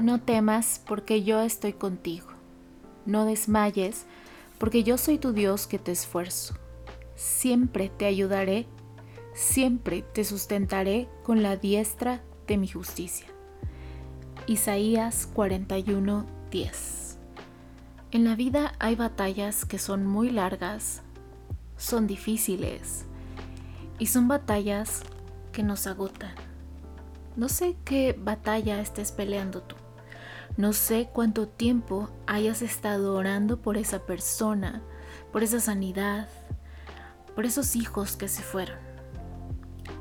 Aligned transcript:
No 0.00 0.18
temas 0.18 0.80
porque 0.86 1.22
yo 1.24 1.40
estoy 1.42 1.74
contigo. 1.74 2.28
No 3.04 3.26
desmayes 3.26 4.06
porque 4.58 4.82
yo 4.82 4.96
soy 4.96 5.18
tu 5.18 5.32
Dios 5.32 5.66
que 5.66 5.78
te 5.78 5.92
esfuerzo. 5.92 6.54
Siempre 7.16 7.90
te 7.90 8.06
ayudaré, 8.06 8.66
siempre 9.34 10.00
te 10.00 10.24
sustentaré 10.24 11.06
con 11.22 11.42
la 11.42 11.56
diestra 11.56 12.22
de 12.46 12.56
mi 12.56 12.66
justicia. 12.66 13.26
Isaías 14.46 15.28
41, 15.34 16.26
10. 16.50 17.18
En 18.12 18.24
la 18.24 18.34
vida 18.36 18.72
hay 18.78 18.96
batallas 18.96 19.66
que 19.66 19.78
son 19.78 20.06
muy 20.06 20.30
largas, 20.30 21.02
son 21.76 22.06
difíciles 22.06 23.04
y 23.98 24.06
son 24.06 24.28
batallas 24.28 25.02
que 25.52 25.62
nos 25.62 25.86
agotan. 25.86 26.34
No 27.36 27.50
sé 27.50 27.76
qué 27.84 28.18
batalla 28.18 28.80
estés 28.80 29.12
peleando 29.12 29.62
tú. 29.62 29.76
No 30.60 30.74
sé 30.74 31.08
cuánto 31.10 31.48
tiempo 31.48 32.10
hayas 32.26 32.60
estado 32.60 33.14
orando 33.14 33.62
por 33.62 33.78
esa 33.78 34.00
persona, 34.00 34.82
por 35.32 35.42
esa 35.42 35.58
sanidad, 35.58 36.28
por 37.34 37.46
esos 37.46 37.76
hijos 37.76 38.14
que 38.14 38.28
se 38.28 38.42
fueron. 38.42 38.76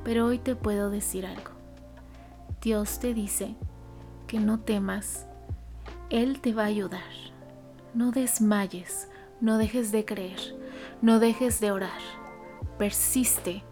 Pero 0.04 0.26
hoy 0.26 0.38
te 0.38 0.58
puedo 0.58 0.90
decir 0.90 1.26
algo. 1.26 1.52
Dios 2.62 3.00
te 3.00 3.14
dice 3.14 3.56
que 4.28 4.42
no 4.42 4.60
temas. 4.60 5.28
Él 6.10 6.42
te 6.42 6.54
va 6.54 6.64
a 6.64 6.66
ayudar. 6.66 7.10
No 7.94 8.12
desmayes, 8.12 9.08
no 9.40 9.58
dejes 9.58 9.94
de 9.94 10.04
creer, 10.04 10.58
no 11.02 11.22
dejes 11.22 11.62
de 11.62 11.72
orar. 11.72 12.02
Persiste, 12.78 13.64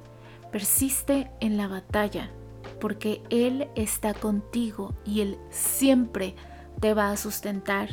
persiste 0.53 1.29
en 1.41 1.57
la 1.57 1.67
batalla, 1.67 2.31
porque 2.79 3.23
Él 3.29 3.67
está 3.75 4.13
contigo 4.13 4.95
y 5.03 5.19
Él 5.19 5.37
siempre 5.49 6.33
te 6.79 6.93
va 6.93 7.11
a 7.11 7.17
sustentar, 7.17 7.89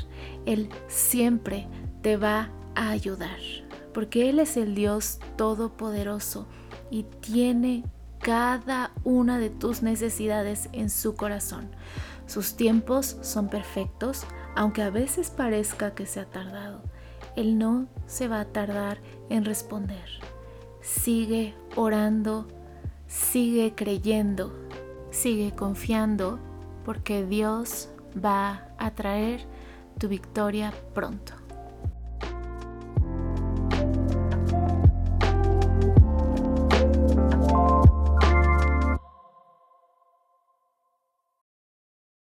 Él 0.46 0.68
siempre 0.88 1.66
te 2.02 2.16
va 2.16 2.50
a 2.74 2.90
ayudar, 2.90 3.38
porque 3.92 4.28
Él 4.30 4.38
es 4.38 4.56
el 4.56 4.74
Dios 4.74 5.20
todopoderoso 5.36 6.46
y 6.90 7.04
tiene 7.20 7.84
cada 8.18 8.92
una 9.04 9.38
de 9.38 9.50
tus 9.50 9.82
necesidades 9.82 10.68
en 10.72 10.90
su 10.90 11.14
corazón. 11.14 11.70
Sus 12.26 12.56
tiempos 12.56 13.18
son 13.20 13.48
perfectos, 13.48 14.24
aunque 14.56 14.82
a 14.82 14.90
veces 14.90 15.30
parezca 15.30 15.94
que 15.94 16.06
se 16.06 16.20
ha 16.20 16.24
tardado. 16.24 16.82
Él 17.36 17.58
no 17.58 17.86
se 18.06 18.28
va 18.28 18.40
a 18.40 18.44
tardar 18.46 18.98
en 19.28 19.44
responder. 19.44 20.08
Sigue 20.80 21.54
orando, 21.76 22.46
sigue 23.06 23.74
creyendo, 23.74 24.54
sigue 25.10 25.54
confiando, 25.54 26.38
porque 26.84 27.26
Dios 27.26 27.90
va 28.14 28.74
a 28.76 28.90
traer 28.90 29.46
tu 29.98 30.08
victoria 30.08 30.72
pronto. 30.92 31.43